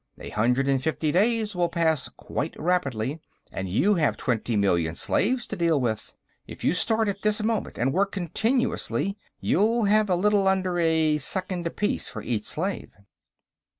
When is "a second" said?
10.79-11.67